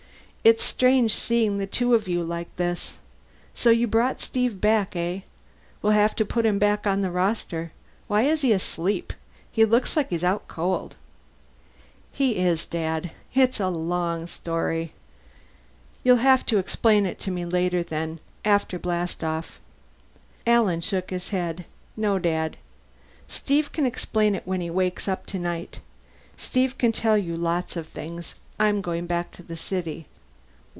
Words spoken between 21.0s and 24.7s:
his head. "No, Dad. Steve can explain it when